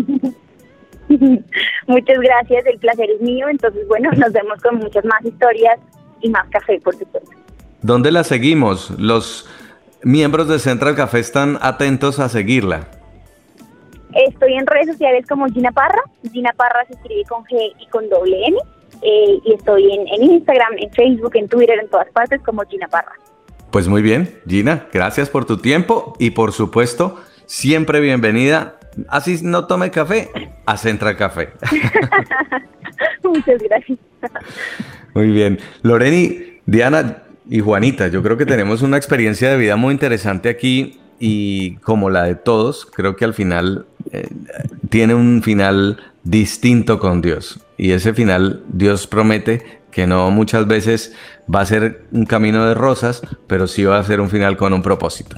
[1.88, 3.48] Muchas gracias, el placer es mío.
[3.50, 5.80] Entonces, bueno, nos vemos con muchas más historias
[6.22, 7.32] y más café, por supuesto.
[7.82, 8.92] ¿Dónde la seguimos?
[9.00, 9.50] Los
[10.04, 12.88] miembros de Central Café están atentos a seguirla.
[14.16, 16.02] Estoy en redes sociales como Gina Parra.
[16.32, 18.58] Gina Parra se escribe con G y con doble N.
[19.02, 22.88] Eh, y estoy en, en Instagram, en Facebook, en Twitter, en todas partes como Gina
[22.88, 23.14] Parra.
[23.72, 28.78] Pues muy bien, Gina, gracias por tu tiempo y por supuesto, siempre bienvenida.
[29.10, 30.30] Así no tome café,
[30.68, 31.50] a Central Café.
[33.24, 33.98] Muchas gracias.
[35.16, 35.60] Muy bien.
[35.82, 41.00] Loreni, Diana y Juanita, yo creo que tenemos una experiencia de vida muy interesante aquí
[41.20, 43.86] y como la de todos, creo que al final
[44.90, 47.60] tiene un final distinto con Dios.
[47.78, 51.14] Y ese final Dios promete que no muchas veces
[51.54, 54.74] va a ser un camino de rosas, pero sí va a ser un final con
[54.74, 55.38] un propósito.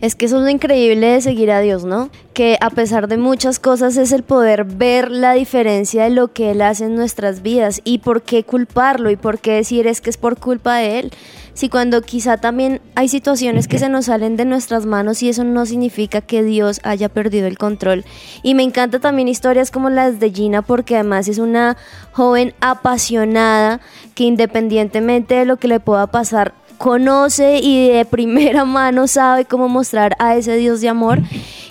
[0.00, 2.08] Es que eso es lo increíble de seguir a Dios, ¿no?
[2.32, 6.52] Que a pesar de muchas cosas es el poder ver la diferencia de lo que
[6.52, 10.08] Él hace en nuestras vidas y por qué culparlo y por qué decir es que
[10.08, 11.12] es por culpa de Él.
[11.60, 15.44] Si cuando quizá también hay situaciones que se nos salen de nuestras manos y eso
[15.44, 18.06] no significa que Dios haya perdido el control.
[18.42, 21.76] Y me encanta también historias como las de Gina porque además es una
[22.12, 23.82] joven apasionada
[24.14, 29.68] que independientemente de lo que le pueda pasar, conoce y de primera mano sabe cómo
[29.68, 31.18] mostrar a ese Dios de amor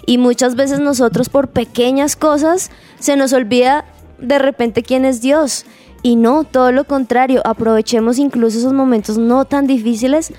[0.06, 3.86] y muchas veces nosotros por pequeñas cosas se nos olvida
[4.20, 5.66] de repente quién es Dios
[6.02, 10.34] y no, todo lo contrario, aprovechemos incluso esos momentos no tan difíciles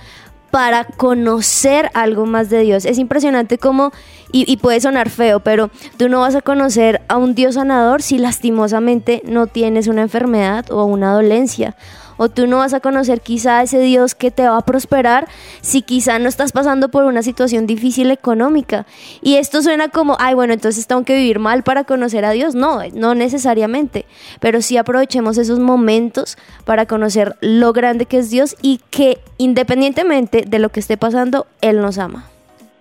[0.50, 2.84] para conocer algo más de Dios.
[2.84, 3.92] Es impresionante cómo,
[4.32, 8.02] y, y, puede sonar feo, pero tú no vas a conocer a un Dios sanador
[8.02, 11.76] si lastimosamente no tienes una enfermedad o una dolencia
[12.22, 15.26] o tú no vas a conocer quizá ese Dios que te va a prosperar
[15.62, 18.84] si quizá no estás pasando por una situación difícil económica.
[19.22, 22.54] Y esto suena como, ay, bueno, entonces tengo que vivir mal para conocer a Dios.
[22.54, 24.04] No, no necesariamente,
[24.38, 30.44] pero sí aprovechemos esos momentos para conocer lo grande que es Dios y que independientemente
[30.46, 32.26] de lo que esté pasando, Él nos ama.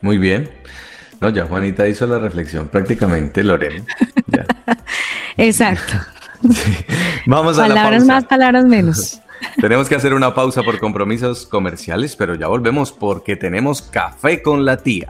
[0.02, 0.50] Muy bien.
[1.22, 3.86] No, ya Juanita hizo la reflexión prácticamente, Lorena.
[4.28, 4.46] Ya.
[5.38, 5.94] Exacto.
[7.26, 8.14] Vamos a la Palabras pausa.
[8.14, 9.22] más, palabras menos.
[9.60, 14.66] Tenemos que hacer una pausa por compromisos comerciales, pero ya volvemos porque tenemos café con
[14.66, 15.10] la tía.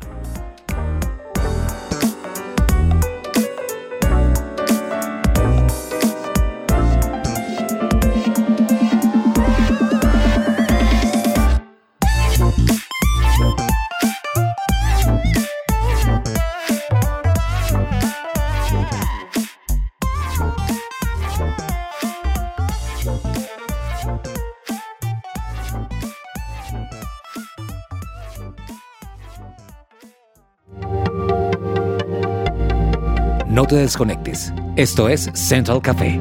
[33.70, 34.52] Te desconectes.
[34.76, 36.20] Esto es Central Café.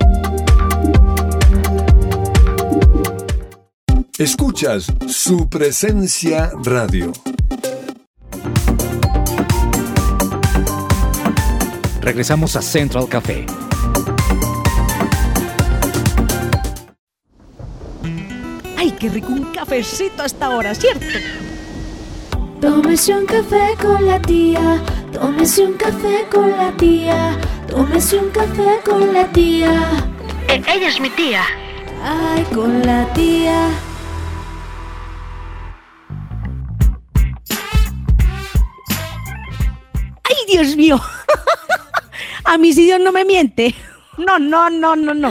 [4.18, 7.10] Escuchas su presencia radio.
[12.02, 13.46] Regresamos a Central Café.
[18.76, 21.06] Ay, qué rico un cafecito a esta hora, ¿cierto?
[22.60, 24.82] Tómese un café con la tía,
[25.20, 27.36] tómese un café con la tía,
[27.68, 29.72] tómese un café con la tía.
[30.48, 31.42] ella es mi tía.
[32.02, 33.68] Ay, con la tía.
[40.24, 41.00] Ay, Dios mío.
[42.44, 43.74] A mí sí Dios no me miente.
[44.16, 45.30] No, no, no, no, no.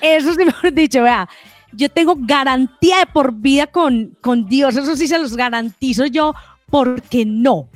[0.00, 1.28] Eso sí, mejor dicho, vea.
[1.72, 4.76] Yo tengo garantía de por vida con, con Dios.
[4.76, 6.34] Eso sí se los garantizo yo,
[6.70, 7.68] porque no.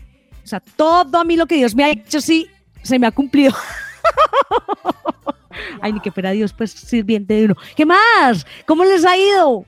[0.50, 2.48] O sea, todo a mí lo que Dios me ha hecho, sí,
[2.82, 3.54] se me ha cumplido.
[5.80, 7.56] Ay, ni que fuera Dios, pues sirviente de uno.
[7.76, 8.44] ¿Qué más?
[8.66, 9.64] ¿Cómo les ha ido?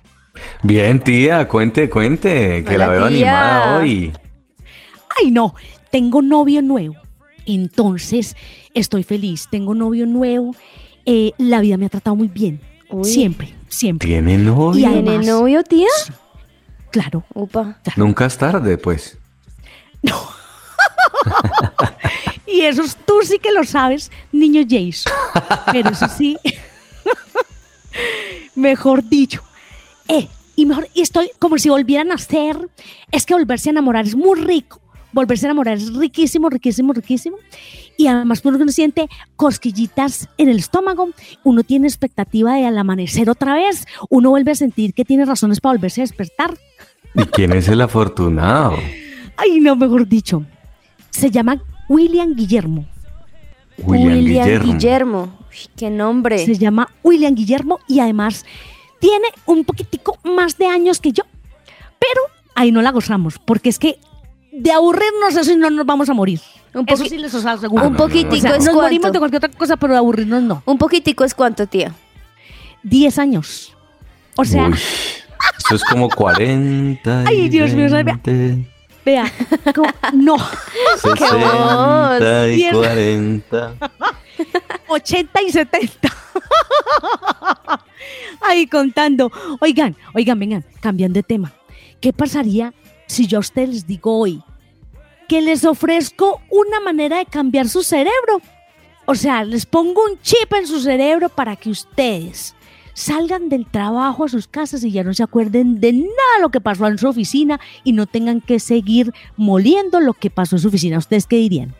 [0.64, 3.60] Bien, tía, cuente, cuente, que Hola, la veo tía.
[3.60, 4.12] animada hoy.
[5.20, 5.54] Ay, no,
[5.92, 6.96] tengo novio nuevo.
[7.46, 8.34] Entonces,
[8.74, 9.46] estoy feliz.
[9.52, 10.56] Tengo novio nuevo.
[11.06, 12.60] Eh, la vida me ha tratado muy bien.
[12.90, 13.04] Uy.
[13.04, 14.08] Siempre, siempre.
[14.08, 14.88] ¿Tiene novio?
[14.88, 15.86] Y ¿Tiene novio, tía?
[16.90, 17.22] Claro.
[17.34, 17.78] Upa.
[17.94, 19.16] Nunca es tarde, pues.
[22.46, 25.08] Y eso es- tú sí que lo sabes, niño Jace.
[25.72, 26.36] Pero eso sí,
[28.54, 29.42] mejor dicho.
[30.08, 32.56] Eh, y mejor, y estoy como si volvieran a nacer.
[33.10, 34.80] Es que volverse a enamorar es muy rico.
[35.12, 37.36] Volverse a enamorar es riquísimo, riquísimo, riquísimo.
[37.96, 41.10] Y además, pues, uno siente cosquillitas en el estómago.
[41.44, 43.86] Uno tiene expectativa de al amanecer otra vez.
[44.10, 46.54] Uno vuelve a sentir que tiene razones para volverse a despertar.
[47.14, 48.76] ¿Y quién es el afortunado?
[49.36, 50.44] Ay, no, mejor dicho.
[51.12, 52.86] Se llama William Guillermo.
[53.78, 55.38] William, Guillermo.
[55.48, 56.44] Uy, qué nombre.
[56.44, 58.44] Se llama William Guillermo y además
[58.98, 61.24] tiene un poquitico más de años que yo.
[61.98, 62.22] Pero
[62.54, 63.98] ahí no la gozamos, porque es que
[64.52, 66.40] de aburrirnos eso no nos vamos a morir.
[66.74, 67.84] Un eso sí les os aseguro.
[67.84, 68.10] Ah, un no, no, no.
[68.10, 70.62] poquitico O sea, es nos morimos de cualquier otra cosa, pero de aburrirnos no.
[70.64, 71.94] Un poquitico es cuánto, tía.
[72.82, 73.74] 10 años.
[74.36, 77.24] O sea, Uy, eso es como 40.
[77.26, 78.04] Ay, Dios mío, ¿sabe?
[78.04, 78.71] 20,
[79.04, 79.30] vea,
[80.12, 80.36] no,
[81.00, 82.74] 60 y Diez.
[82.74, 83.74] 40.
[84.88, 86.16] 80 y 70.
[88.40, 89.30] Ahí contando.
[89.60, 91.52] Oigan, oigan, vengan, cambiando de tema.
[92.00, 92.74] ¿Qué pasaría
[93.06, 94.42] si yo a ustedes les digo hoy
[95.28, 98.40] que les ofrezco una manera de cambiar su cerebro?
[99.06, 102.54] O sea, les pongo un chip en su cerebro para que ustedes
[102.94, 106.50] salgan del trabajo a sus casas y ya no se acuerden de nada de lo
[106.50, 110.60] que pasó en su oficina y no tengan que seguir moliendo lo que pasó en
[110.62, 110.98] su oficina.
[110.98, 111.74] ¿Ustedes qué dirían?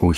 [0.00, 0.16] Uy,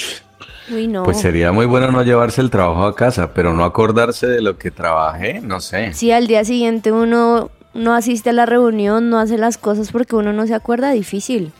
[0.73, 1.03] Uy, no.
[1.03, 4.59] pues sería muy bueno no llevarse el trabajo a casa, pero no acordarse de lo
[4.59, 5.93] que trabajé, no sé.
[5.93, 10.15] Si al día siguiente uno no asiste a la reunión, no hace las cosas porque
[10.17, 11.53] uno no se acuerda, difícil.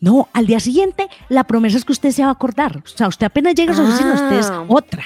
[0.00, 2.78] No, al día siguiente la promesa es que usted se va a acordar.
[2.78, 4.64] O sea, usted apenas llega a su oficina, usted es Ah.
[4.68, 5.02] otra.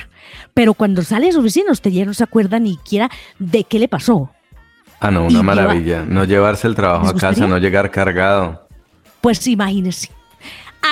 [0.54, 3.78] Pero cuando sale de su oficina, usted ya no se acuerda ni siquiera de qué
[3.78, 4.30] le pasó.
[5.00, 6.04] Ah, no, Y una lleva- maravilla.
[6.06, 8.66] No llevarse el trabajo ¿Les a casa, no llegar cargado.
[9.20, 10.10] Pues imagínense.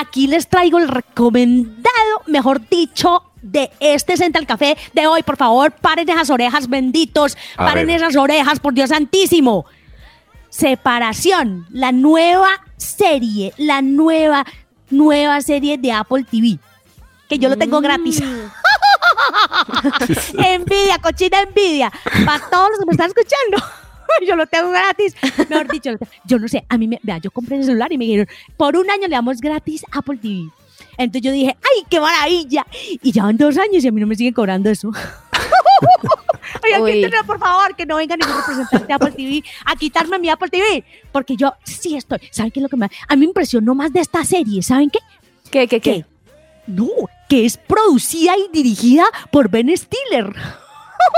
[0.00, 5.22] Aquí les traigo el recomendado, mejor dicho, de este Central Café de hoy.
[5.22, 7.36] Por favor, paren esas orejas, benditos.
[7.56, 7.96] A paren ver.
[7.96, 9.64] esas orejas, por Dios santísimo.
[10.48, 14.44] Separación, la nueva serie, la nueva,
[14.90, 16.58] nueva serie de Apple TV.
[17.28, 18.22] Que yo lo tengo gratis.
[20.38, 21.92] envidia, cochina envidia.
[22.24, 23.58] Para todos los que me están escuchando.
[24.26, 25.14] yo lo tengo gratis.
[25.48, 25.90] Mejor dicho,
[26.24, 28.76] yo no sé, a mí me, vea, yo compré el celular y me dijeron, por
[28.76, 30.48] un año le damos gratis Apple TV.
[30.98, 32.66] Entonces yo dije, ¡ay, qué maravilla!
[33.02, 34.90] Y ya van dos años y a mí no me siguen cobrando eso.
[36.66, 36.92] Oigan, Uy.
[36.92, 40.48] quítenlo, por favor, que no venga ningún representante de Apple TV a quitarme mi Apple
[40.48, 40.84] TV.
[41.12, 42.18] Porque yo sí estoy.
[42.30, 42.86] ¿Saben qué es lo que me...
[42.86, 44.62] A mí me impresionó más de esta serie?
[44.62, 44.98] ¿Saben qué?
[45.50, 45.92] ¿Qué, qué, qué?
[45.92, 46.04] Que
[46.66, 46.88] no,
[47.28, 50.34] que es producida y dirigida por Ben Stiller.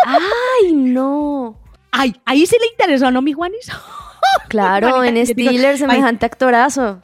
[0.05, 1.57] Ay, no.
[1.90, 3.70] Ay, ahí sí le interesó, ¿no, mi Juanis?
[4.49, 7.01] Claro, Marica, en yo digo, Stiller, ay, semejante actorazo.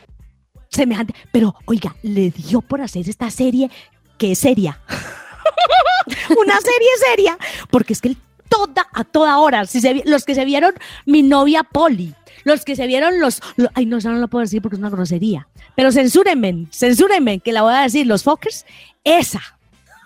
[0.68, 1.14] semejante.
[1.32, 3.70] Pero, oiga, le dio por hacer esta serie
[4.18, 4.80] que es seria.
[6.38, 7.38] Una serie seria.
[7.70, 8.18] Porque es que él
[8.48, 10.74] toda, a toda hora, si se los que se vieron
[11.06, 12.14] mi novia Polly,
[12.44, 14.80] los que se vieron los, lo- ay, no, eso no lo puedo decir porque es
[14.80, 15.48] una grosería.
[15.74, 18.64] Pero censúrenme, censúrenme, que la voy a decir, los fuckers,
[19.02, 19.40] esa.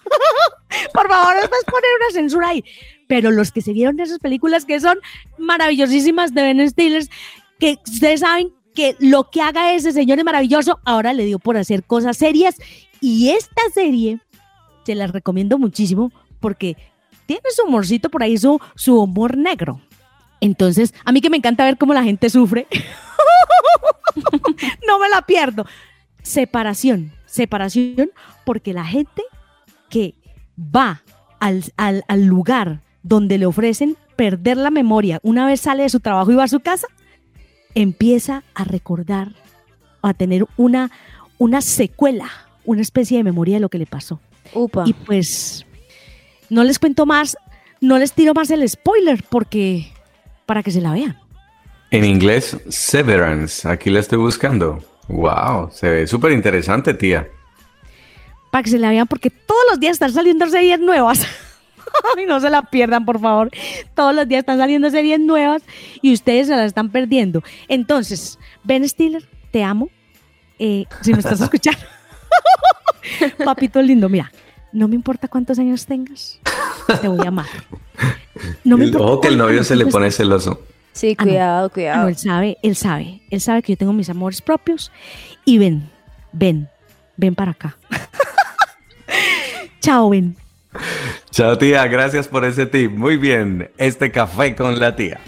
[0.93, 2.65] Por favor, a poner una censura ahí.
[3.07, 4.99] Pero los que se vieron esas películas que son
[5.39, 7.05] maravillosísimas de Ben Stiller,
[7.59, 11.57] que ustedes saben que lo que haga ese señor es maravilloso, ahora le dio por
[11.57, 12.57] hacer cosas serias.
[13.01, 14.21] Y esta serie
[14.85, 16.77] se la recomiendo muchísimo porque
[17.29, 19.83] tiene su humorcito por ahí, su, su humor negro.
[20.41, 22.67] Entonces, a mí que me encanta ver cómo la gente sufre,
[24.87, 25.67] no me la pierdo.
[26.23, 28.11] Separación, separación,
[28.45, 29.23] porque la gente
[29.89, 30.15] que
[30.59, 31.03] va
[31.41, 36.01] al, al- al lugar donde le ofrecen perder la memoria una vez sale de su
[36.01, 36.87] trabajo y va a su casa,
[37.75, 39.33] empieza a recordar,
[40.03, 40.91] a tener una,
[41.39, 42.29] una secuela,
[42.65, 44.21] una especie de memoria de lo que le pasó.
[44.55, 44.85] Upa.
[44.87, 45.65] Y pues
[46.51, 47.37] no les cuento más,
[47.81, 49.93] no les tiro más el spoiler porque
[50.47, 51.19] para que se la vean.
[51.91, 53.67] En inglés, Severance.
[53.69, 54.83] Aquí la estoy buscando.
[55.09, 57.29] Wow, se ve súper interesante, tía.
[58.51, 61.27] Para que se la vean porque todos los días están saliendo series nuevas.
[62.23, 63.51] y no se la pierdan, por favor.
[63.95, 65.63] Todos los días están saliendo series nuevas
[66.03, 67.43] y ustedes se las están perdiendo.
[67.69, 69.89] Entonces, Ben Stiller, te amo.
[70.59, 71.81] Eh, si me estás escuchando.
[73.45, 74.31] Papito lindo, mira,
[74.73, 76.39] no me importa cuántos años tengas,
[77.01, 77.47] te voy a amar.
[78.65, 80.61] No me importa Ojo que el novio se le pone celoso.
[80.93, 81.31] Sí, Ah, no.
[81.31, 82.09] cuidado, Ah, no, cuidado.
[82.09, 84.91] él sabe, él sabe, él sabe que yo tengo mis amores propios
[85.45, 85.89] y ven,
[86.33, 86.69] ven,
[87.17, 87.77] ven para acá.
[89.81, 90.37] Chao, ven.
[91.31, 91.87] Chao, tía.
[91.87, 92.91] Gracias por ese tip.
[92.93, 93.71] Muy bien.
[93.79, 95.21] Este café con la tía.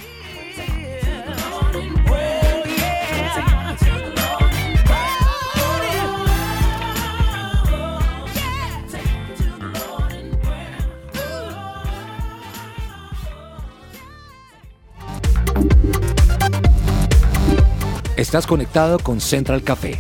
[18.31, 19.99] Estás conectado con Central Café.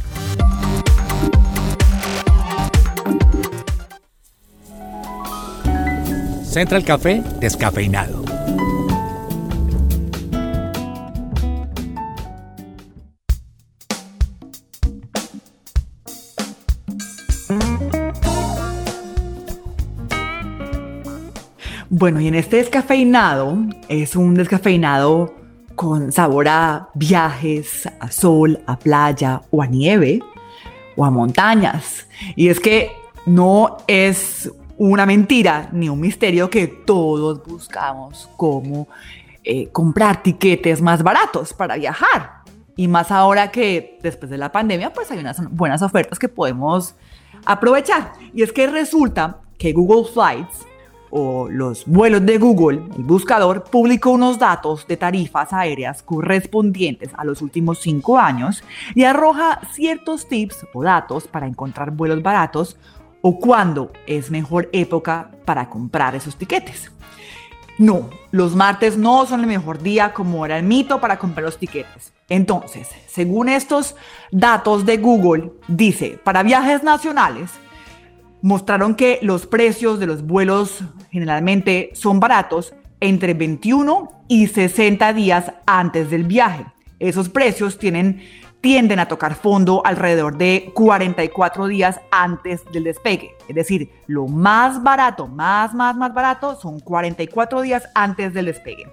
[6.45, 8.23] Central Café descafeinado.
[21.89, 23.59] Bueno, y en este descafeinado
[23.89, 25.40] es un descafeinado
[25.81, 30.21] con sabor a viajes, a sol, a playa o a nieve
[30.95, 32.07] o a montañas.
[32.37, 32.93] Y es que
[33.25, 38.89] no es una mentira ni un misterio que todos buscamos cómo
[39.43, 42.43] eh, comprar tiquetes más baratos para viajar.
[42.77, 46.95] Y más ahora que después de la pandemia, pues hay unas buenas ofertas que podemos
[47.47, 48.13] aprovechar.
[48.35, 50.67] Y es que resulta que Google Flights
[51.11, 57.25] o los vuelos de Google, el buscador, publicó unos datos de tarifas aéreas correspondientes a
[57.25, 58.63] los últimos cinco años
[58.95, 62.77] y arroja ciertos tips o datos para encontrar vuelos baratos
[63.23, 66.91] o cuándo es mejor época para comprar esos tiquetes.
[67.79, 71.59] No, los martes no son el mejor día como era el mito para comprar los
[71.59, 72.13] tiquetes.
[72.29, 73.97] Entonces, según estos
[74.31, 77.51] datos de Google, dice, para viajes nacionales,
[78.43, 85.53] mostraron que los precios de los vuelos generalmente son baratos entre 21 y 60 días
[85.67, 86.67] antes del viaje.
[86.99, 88.23] Esos precios tienen,
[88.61, 93.37] tienden a tocar fondo alrededor de 44 días antes del despegue.
[93.49, 98.87] Es decir, lo más barato, más, más, más barato son 44 días antes del despegue.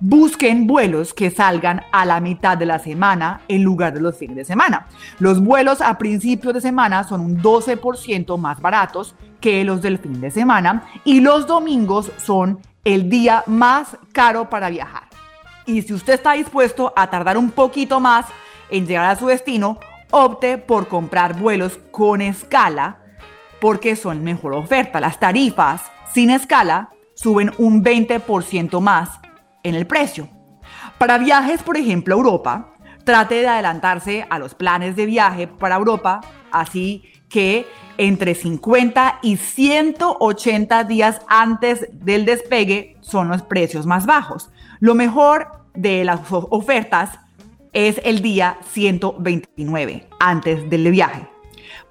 [0.00, 4.36] Busquen vuelos que salgan a la mitad de la semana en lugar de los fines
[4.36, 4.86] de semana.
[5.18, 10.20] Los vuelos a principios de semana son un 12% más baratos que los del fin
[10.20, 15.02] de semana y los domingos son el día más caro para viajar.
[15.66, 18.26] Y si usted está dispuesto a tardar un poquito más
[18.70, 19.78] en llegar a su destino,
[20.10, 22.98] opte por comprar vuelos con escala
[23.60, 25.00] porque son mejor oferta.
[25.00, 29.20] Las tarifas sin escala suben un 20% más
[29.62, 30.28] en el precio.
[30.98, 35.76] Para viajes, por ejemplo, a Europa, trate de adelantarse a los planes de viaje para
[35.76, 37.66] Europa, así que
[37.96, 44.50] entre 50 y 180 días antes del despegue son los precios más bajos.
[44.80, 47.18] Lo mejor de las ofertas
[47.72, 51.26] es el día 129 antes del viaje.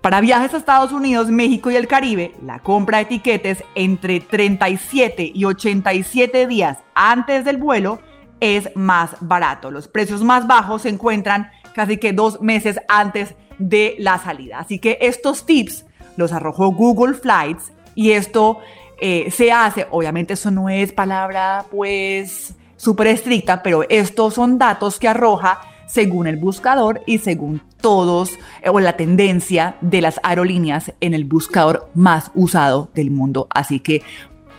[0.02, 5.32] Para viajes a Estados Unidos, México y el Caribe, la compra de etiquetes entre 37
[5.34, 8.00] y 87 días antes del vuelo
[8.40, 9.72] es más barato.
[9.72, 14.60] Los precios más bajos se encuentran casi que dos meses antes de la salida.
[14.60, 18.60] Así que estos tips los arrojó Google Flights y esto
[19.02, 25.00] eh, se hace, obviamente eso no es palabra pues súper estricta, pero estos son datos
[25.00, 30.94] que arroja según el buscador y según todos eh, o la tendencia de las aerolíneas
[31.02, 33.48] en el buscador más usado del mundo.
[33.50, 34.04] Así que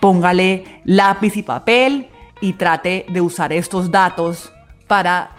[0.00, 2.08] póngale lápiz y papel
[2.40, 4.52] y trate de usar estos datos
[4.86, 5.30] para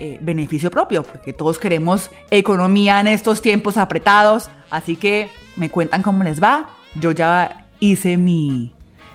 [0.00, 4.50] eh, beneficio propio, porque todos queremos economía en estos tiempos apretados.
[4.68, 6.70] Así que me cuentan cómo les va.
[6.96, 8.72] Yo ya hice mi,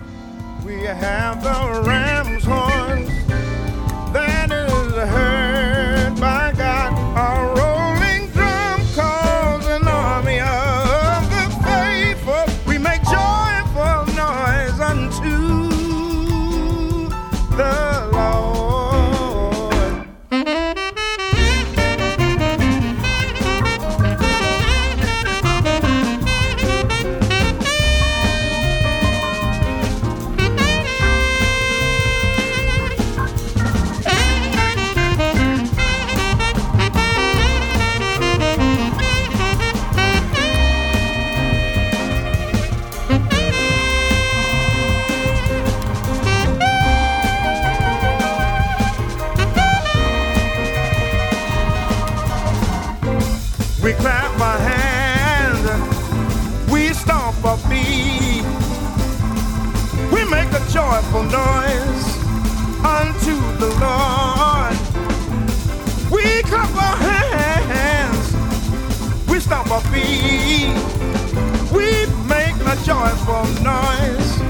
[71.73, 74.41] We make a joyful noise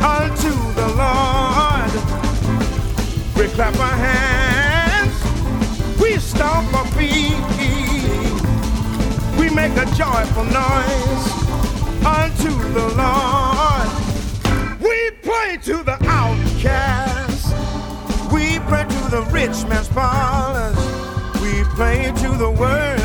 [0.00, 1.92] unto the Lord.
[3.36, 5.14] We clap our hands,
[6.00, 7.36] we stomp our feet,
[9.38, 11.38] we make a joyful noise
[12.04, 13.88] unto the Lord
[14.80, 17.54] We pray to the outcast.
[18.32, 20.76] We pray to the rich man's parlors.
[21.42, 22.97] We pray to the workers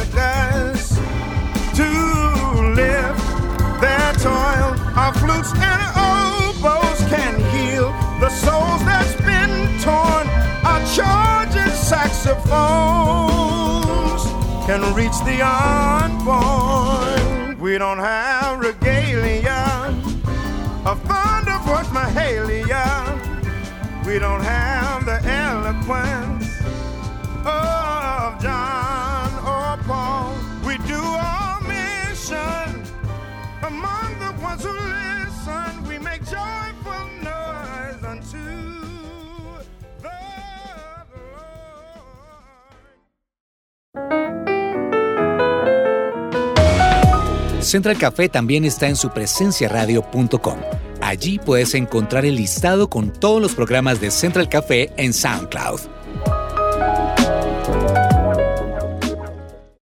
[5.55, 10.27] And oboes can heal the souls that's been torn.
[10.63, 12.43] Our charging saxophones
[14.65, 17.23] can reach the unborn.
[17.59, 19.93] We don't have regalia
[20.85, 21.53] of thunder
[21.93, 22.85] Mahalia.
[24.05, 26.47] We don't have the eloquence
[27.45, 30.35] of John or Paul.
[30.65, 32.83] We do our mission
[33.61, 34.75] among the ones who
[47.61, 50.57] Central Café también está en su presenciaradio.com.
[51.01, 55.92] Allí puedes encontrar el listado con todos los programas de Central Café en SoundCloud